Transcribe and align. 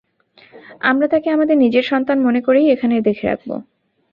আমরা 0.81 1.07
তাকে 1.13 1.27
আমাদের 1.31 1.57
নিজের 1.57 1.85
সন্তান 1.91 2.17
মনে 2.27 2.41
করেই 2.41 2.67
এখানে 2.69 2.95
দেখে 3.07 3.25
রাখবো। 3.27 3.55